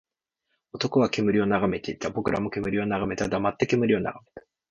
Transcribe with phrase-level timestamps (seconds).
[0.73, 2.09] 男は煙を眺めていた。
[2.09, 3.29] 僕らも煙を眺めた。
[3.29, 4.47] 黙って煙を眺めた。